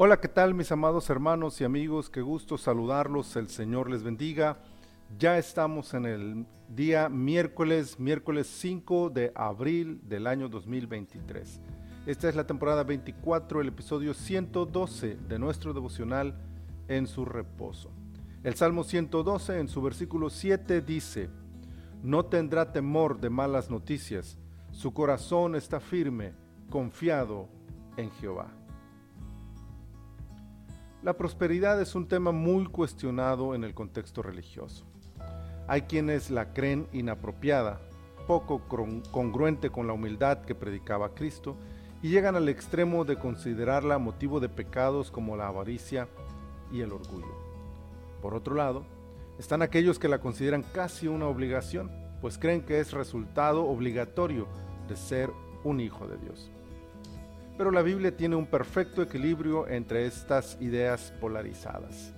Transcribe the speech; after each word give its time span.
Hola, 0.00 0.20
¿qué 0.20 0.28
tal 0.28 0.54
mis 0.54 0.70
amados 0.70 1.10
hermanos 1.10 1.60
y 1.60 1.64
amigos? 1.64 2.08
Qué 2.08 2.20
gusto 2.22 2.56
saludarlos, 2.56 3.34
el 3.34 3.48
Señor 3.48 3.90
les 3.90 4.04
bendiga. 4.04 4.58
Ya 5.18 5.38
estamos 5.38 5.92
en 5.92 6.06
el 6.06 6.46
día 6.68 7.08
miércoles, 7.08 7.98
miércoles 7.98 8.46
5 8.46 9.10
de 9.10 9.32
abril 9.34 10.00
del 10.04 10.28
año 10.28 10.48
2023. 10.48 11.60
Esta 12.06 12.28
es 12.28 12.36
la 12.36 12.46
temporada 12.46 12.84
24, 12.84 13.60
el 13.60 13.66
episodio 13.66 14.14
112 14.14 15.16
de 15.16 15.38
nuestro 15.40 15.74
devocional 15.74 16.32
en 16.86 17.08
su 17.08 17.24
reposo. 17.24 17.90
El 18.44 18.54
Salmo 18.54 18.84
112 18.84 19.58
en 19.58 19.66
su 19.66 19.82
versículo 19.82 20.30
7 20.30 20.80
dice, 20.80 21.28
No 22.04 22.24
tendrá 22.26 22.70
temor 22.70 23.18
de 23.18 23.30
malas 23.30 23.68
noticias, 23.68 24.38
su 24.70 24.94
corazón 24.94 25.56
está 25.56 25.80
firme, 25.80 26.34
confiado 26.70 27.48
en 27.96 28.12
Jehová. 28.12 28.52
La 31.00 31.12
prosperidad 31.12 31.80
es 31.80 31.94
un 31.94 32.08
tema 32.08 32.32
muy 32.32 32.66
cuestionado 32.66 33.54
en 33.54 33.62
el 33.62 33.72
contexto 33.72 34.20
religioso. 34.20 34.84
Hay 35.68 35.82
quienes 35.82 36.28
la 36.28 36.52
creen 36.52 36.88
inapropiada, 36.92 37.80
poco 38.26 38.62
congruente 39.12 39.70
con 39.70 39.86
la 39.86 39.92
humildad 39.92 40.42
que 40.42 40.56
predicaba 40.56 41.14
Cristo, 41.14 41.54
y 42.02 42.08
llegan 42.08 42.34
al 42.34 42.48
extremo 42.48 43.04
de 43.04 43.16
considerarla 43.16 43.98
motivo 43.98 44.40
de 44.40 44.48
pecados 44.48 45.12
como 45.12 45.36
la 45.36 45.46
avaricia 45.46 46.08
y 46.72 46.80
el 46.80 46.92
orgullo. 46.92 47.34
Por 48.20 48.34
otro 48.34 48.56
lado, 48.56 48.84
están 49.38 49.62
aquellos 49.62 50.00
que 50.00 50.08
la 50.08 50.18
consideran 50.18 50.64
casi 50.64 51.06
una 51.06 51.28
obligación, 51.28 51.92
pues 52.20 52.38
creen 52.38 52.62
que 52.62 52.80
es 52.80 52.90
resultado 52.90 53.64
obligatorio 53.66 54.48
de 54.88 54.96
ser 54.96 55.30
un 55.62 55.78
hijo 55.78 56.08
de 56.08 56.18
Dios. 56.18 56.50
Pero 57.58 57.72
la 57.72 57.82
Biblia 57.82 58.16
tiene 58.16 58.36
un 58.36 58.46
perfecto 58.46 59.02
equilibrio 59.02 59.66
entre 59.66 60.06
estas 60.06 60.56
ideas 60.60 61.12
polarizadas. 61.20 62.14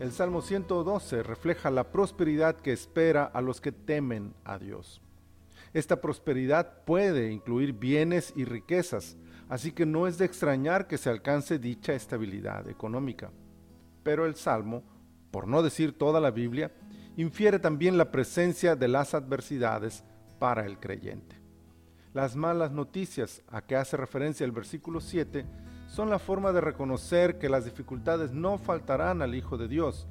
El 0.00 0.10
Salmo 0.10 0.42
112 0.42 1.22
refleja 1.22 1.70
la 1.70 1.84
prosperidad 1.84 2.56
que 2.56 2.72
espera 2.72 3.24
a 3.24 3.40
los 3.40 3.60
que 3.60 3.70
temen 3.70 4.34
a 4.44 4.58
Dios. 4.58 5.00
Esta 5.72 6.00
prosperidad 6.00 6.82
puede 6.84 7.30
incluir 7.30 7.74
bienes 7.74 8.32
y 8.34 8.44
riquezas, 8.44 9.16
así 9.48 9.70
que 9.70 9.86
no 9.86 10.08
es 10.08 10.18
de 10.18 10.24
extrañar 10.24 10.88
que 10.88 10.98
se 10.98 11.10
alcance 11.10 11.60
dicha 11.60 11.94
estabilidad 11.94 12.68
económica. 12.68 13.30
Pero 14.02 14.26
el 14.26 14.34
Salmo, 14.34 14.82
por 15.30 15.46
no 15.46 15.62
decir 15.62 15.96
toda 15.96 16.20
la 16.20 16.32
Biblia, 16.32 16.72
infiere 17.16 17.60
también 17.60 17.96
la 17.96 18.10
presencia 18.10 18.74
de 18.74 18.88
las 18.88 19.14
adversidades 19.14 20.02
para 20.40 20.66
el 20.66 20.80
creyente. 20.80 21.45
Las 22.16 22.34
malas 22.34 22.72
noticias 22.72 23.42
a 23.46 23.60
que 23.60 23.76
hace 23.76 23.94
referencia 23.94 24.46
el 24.46 24.50
versículo 24.50 25.02
7 25.02 25.44
son 25.86 26.08
la 26.08 26.18
forma 26.18 26.50
de 26.50 26.62
reconocer 26.62 27.38
que 27.38 27.50
las 27.50 27.66
dificultades 27.66 28.32
no 28.32 28.56
faltarán 28.56 29.20
al 29.20 29.34
Hijo 29.34 29.58
de 29.58 29.68
Dios, 29.68 30.08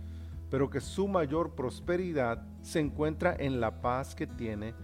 pero 0.52 0.70
que 0.70 0.82
su 0.82 1.08
mayor 1.08 1.56
prosperidad 1.56 2.46
se 2.62 2.80
encuentra 2.80 3.36
en 3.36 3.60
la 3.60 3.82
paz 3.82 4.14
que 4.14 4.28
tiene 4.28 4.76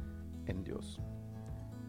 en 0.48 0.64
Dios. 0.64 1.00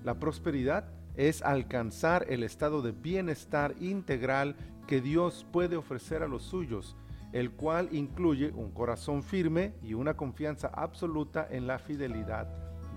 La 0.05 0.19
prosperidad 0.19 0.93
es 1.17 1.41
alcanzar 1.41 2.27
el 2.29 2.43
estado 2.43 2.83
de 2.83 2.93
bienestar 2.93 3.75
integral 3.81 4.55
que 4.87 5.01
Dios 5.01 5.47
puede 5.51 5.77
ofrecer 5.77 6.23
a 6.23 6.29
los 6.29 6.43
suyos, 6.43 6.95
el 7.33 7.53
cual 7.53 7.89
incluye 7.93 8.51
un 8.51 8.71
corazón 8.71 9.23
firme 9.23 9.73
y 9.83 9.95
una 9.95 10.13
confianza 10.13 10.69
absoluta 10.75 11.49
en 11.51 11.67
la 11.67 11.79
fidelidad 11.79 12.49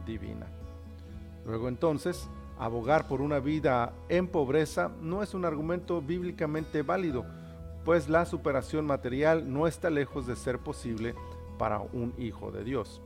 divina. 0.05 0.47
Luego 1.45 1.69
entonces, 1.69 2.27
abogar 2.57 3.07
por 3.07 3.21
una 3.21 3.39
vida 3.39 3.93
en 4.09 4.27
pobreza 4.27 4.91
no 5.01 5.21
es 5.21 5.33
un 5.33 5.45
argumento 5.45 6.01
bíblicamente 6.01 6.81
válido, 6.81 7.25
pues 7.83 8.09
la 8.09 8.25
superación 8.25 8.85
material 8.85 9.51
no 9.51 9.67
está 9.67 9.89
lejos 9.89 10.25
de 10.25 10.35
ser 10.35 10.59
posible 10.59 11.13
para 11.57 11.79
un 11.79 12.13
hijo 12.17 12.51
de 12.51 12.63
Dios. 12.63 13.01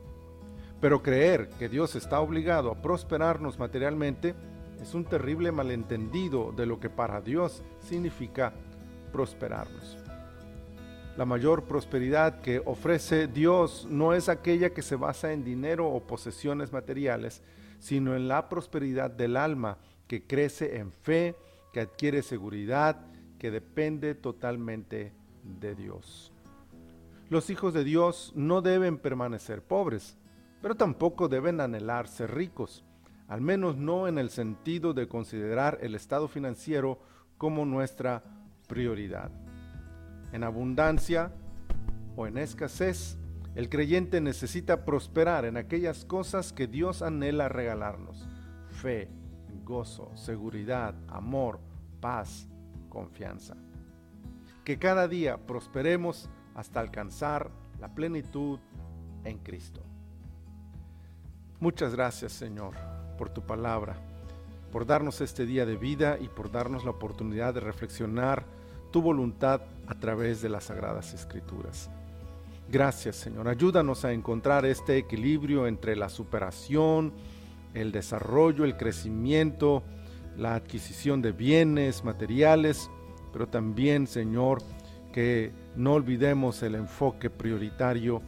Pero 0.80 1.02
creer 1.02 1.50
que 1.58 1.68
Dios 1.68 1.94
está 1.94 2.20
obligado 2.20 2.70
a 2.70 2.80
prosperarnos 2.80 3.58
materialmente 3.58 4.34
es 4.80 4.94
un 4.94 5.04
terrible 5.04 5.52
malentendido 5.52 6.52
de 6.52 6.64
lo 6.64 6.80
que 6.80 6.88
para 6.88 7.20
Dios 7.20 7.62
significa 7.80 8.54
prosperarnos. 9.12 9.98
La 11.18 11.26
mayor 11.26 11.64
prosperidad 11.64 12.40
que 12.40 12.62
ofrece 12.64 13.26
Dios 13.26 13.86
no 13.90 14.14
es 14.14 14.30
aquella 14.30 14.70
que 14.70 14.80
se 14.80 14.96
basa 14.96 15.32
en 15.32 15.44
dinero 15.44 15.86
o 15.86 16.00
posesiones 16.00 16.72
materiales, 16.72 17.42
sino 17.80 18.14
en 18.14 18.28
la 18.28 18.48
prosperidad 18.48 19.10
del 19.10 19.36
alma 19.36 19.78
que 20.06 20.26
crece 20.26 20.76
en 20.76 20.92
fe, 20.92 21.34
que 21.72 21.80
adquiere 21.80 22.22
seguridad, 22.22 23.04
que 23.38 23.50
depende 23.50 24.14
totalmente 24.14 25.12
de 25.42 25.74
Dios. 25.74 26.32
Los 27.30 27.48
hijos 27.48 27.72
de 27.74 27.84
Dios 27.84 28.32
no 28.36 28.60
deben 28.60 28.98
permanecer 28.98 29.62
pobres, 29.62 30.18
pero 30.60 30.74
tampoco 30.74 31.28
deben 31.28 31.60
anhelar 31.60 32.06
ser 32.06 32.34
ricos, 32.34 32.84
al 33.28 33.40
menos 33.40 33.76
no 33.76 34.08
en 34.08 34.18
el 34.18 34.30
sentido 34.30 34.92
de 34.92 35.08
considerar 35.08 35.78
el 35.80 35.94
estado 35.94 36.28
financiero 36.28 36.98
como 37.38 37.64
nuestra 37.64 38.22
prioridad. 38.66 39.30
En 40.32 40.44
abundancia 40.44 41.32
o 42.16 42.26
en 42.26 42.36
escasez, 42.36 43.16
el 43.54 43.68
creyente 43.68 44.20
necesita 44.20 44.84
prosperar 44.84 45.44
en 45.44 45.56
aquellas 45.56 46.04
cosas 46.04 46.52
que 46.52 46.66
Dios 46.66 47.02
anhela 47.02 47.48
regalarnos. 47.48 48.28
Fe, 48.70 49.08
gozo, 49.64 50.10
seguridad, 50.16 50.94
amor, 51.08 51.58
paz, 52.00 52.48
confianza. 52.88 53.56
Que 54.64 54.78
cada 54.78 55.08
día 55.08 55.38
prosperemos 55.46 56.30
hasta 56.54 56.80
alcanzar 56.80 57.50
la 57.80 57.94
plenitud 57.94 58.60
en 59.24 59.38
Cristo. 59.38 59.82
Muchas 61.58 61.94
gracias 61.94 62.32
Señor 62.32 62.74
por 63.18 63.28
tu 63.30 63.42
palabra, 63.42 63.96
por 64.72 64.86
darnos 64.86 65.20
este 65.20 65.44
día 65.44 65.66
de 65.66 65.76
vida 65.76 66.18
y 66.18 66.28
por 66.28 66.50
darnos 66.50 66.84
la 66.84 66.92
oportunidad 66.92 67.52
de 67.52 67.60
reflexionar 67.60 68.46
tu 68.90 69.02
voluntad 69.02 69.62
a 69.86 69.94
través 69.94 70.40
de 70.40 70.48
las 70.48 70.64
sagradas 70.64 71.12
escrituras. 71.12 71.90
Gracias 72.70 73.16
Señor. 73.16 73.48
Ayúdanos 73.48 74.04
a 74.04 74.12
encontrar 74.12 74.64
este 74.64 74.96
equilibrio 74.96 75.66
entre 75.66 75.96
la 75.96 76.08
superación, 76.08 77.12
el 77.74 77.90
desarrollo, 77.90 78.64
el 78.64 78.76
crecimiento, 78.76 79.82
la 80.36 80.54
adquisición 80.54 81.20
de 81.20 81.32
bienes 81.32 82.04
materiales, 82.04 82.88
pero 83.32 83.48
también 83.48 84.06
Señor 84.06 84.62
que 85.12 85.50
no 85.74 85.94
olvidemos 85.94 86.62
el 86.62 86.76
enfoque 86.76 87.28
prioritario 87.28 88.22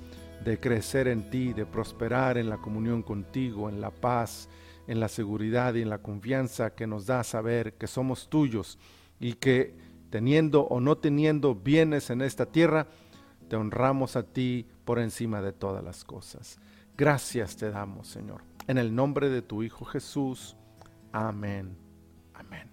de 0.45 0.59
crecer 0.59 1.07
en 1.07 1.31
ti, 1.31 1.53
de 1.53 1.65
prosperar 1.65 2.37
en 2.37 2.49
la 2.49 2.57
comunión 2.57 3.05
contigo, 3.05 3.69
en 3.69 3.81
la 3.81 3.93
paz, 3.93 4.49
en 4.89 4.99
la 4.99 5.07
seguridad 5.07 5.75
y 5.75 5.83
en 5.83 5.89
la 5.89 5.99
confianza 5.99 6.75
que 6.75 6.89
nos 6.89 7.07
da 7.07 7.23
saber 7.23 7.75
que 7.75 7.87
somos 7.87 8.29
tuyos 8.29 8.77
y 9.21 9.35
que 9.35 9.77
teniendo 10.11 10.63
o 10.63 10.81
no 10.81 10.99
teniendo 10.99 11.55
bienes 11.55 12.11
en 12.11 12.23
esta 12.23 12.47
tierra, 12.47 12.89
te 13.53 13.57
honramos 13.57 14.17
a 14.17 14.23
ti 14.23 14.67
por 14.87 14.99
encima 14.99 15.43
de 15.43 15.53
todas 15.53 15.85
las 15.85 16.05
cosas. 16.05 16.59
Gracias 16.97 17.55
te 17.55 17.71
damos, 17.71 18.09
Señor. 18.09 18.45
En 18.67 18.79
el 18.79 18.95
nombre 18.95 19.29
de 19.29 19.43
tu 19.43 19.63
Hijo 19.63 19.85
Jesús. 19.85 20.57
Amén. 21.13 21.77
Amén. 22.33 22.71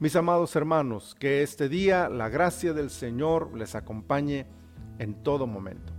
Mis 0.00 0.16
amados 0.16 0.56
hermanos, 0.56 1.14
que 1.14 1.44
este 1.44 1.68
día 1.68 2.08
la 2.08 2.28
gracia 2.28 2.72
del 2.72 2.90
Señor 2.90 3.56
les 3.56 3.76
acompañe 3.76 4.48
en 4.98 5.22
todo 5.22 5.46
momento. 5.46 5.92